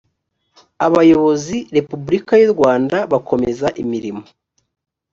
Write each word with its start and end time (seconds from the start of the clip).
abayobozi 0.85 1.55
repubulika 1.75 2.33
y 2.41 2.43
u 2.47 2.51
rwanda 2.55 2.97
bakomeza 3.11 3.67
imirimo 3.83 4.23